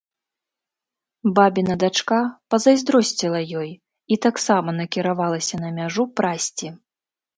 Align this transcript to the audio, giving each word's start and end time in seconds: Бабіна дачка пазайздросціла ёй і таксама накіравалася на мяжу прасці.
Бабіна 1.39 1.73
дачка 1.83 2.17
пазайздросціла 2.53 3.39
ёй 3.61 3.69
і 4.15 4.21
таксама 4.27 4.69
накіравалася 4.81 5.55
на 5.65 5.69
мяжу 5.81 6.03
прасці. 6.19 6.67